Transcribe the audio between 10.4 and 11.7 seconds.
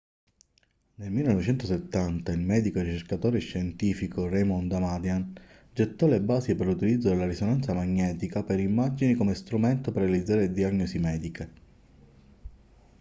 diagnosi mediche